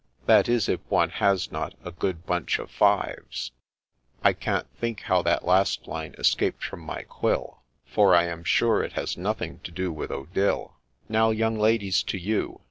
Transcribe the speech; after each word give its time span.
That 0.25 0.49
is 0.49 0.67
if 0.67 0.79
one 0.89 1.11
has 1.11 1.51
not 1.51 1.75
a' 1.85 1.91
good 2.01 2.25
bunch 2.25 2.57
of 2.57 2.71
fives.'— 2.71 3.51
(I 4.23 4.33
can't 4.33 4.65
think 4.75 5.01
how 5.01 5.21
that 5.21 5.45
last 5.45 5.85
line 5.85 6.15
escaped 6.17 6.63
from 6.63 6.79
my 6.79 7.03
quill, 7.03 7.61
For 7.85 8.15
I 8.15 8.23
am 8.23 8.43
sure 8.43 8.81
it 8.83 8.93
has 8.93 9.15
nothing 9.15 9.59
to 9.59 9.69
do 9.69 9.93
with 9.93 10.09
Odille.) 10.09 10.71
Now 11.07 11.29
young 11.29 11.55
ladies, 11.55 12.01
to 12.01 12.17
you 12.17 12.59